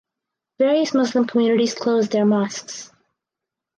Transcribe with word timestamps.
Various 0.57 0.95
Muslim 0.95 1.27
communities 1.27 1.75
closed 1.75 2.11
their 2.11 2.25
mosques. 2.25 2.91